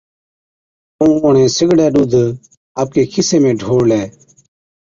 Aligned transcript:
ائُون 0.99 1.17
اُڻهين 1.23 1.49
سِگڙَي 1.55 1.87
ڏُوڌ 1.93 2.13
آپڪي 2.81 3.03
کِيسي 3.11 3.37
۾ 3.43 3.51
ڍوڙلَي، 3.61 4.01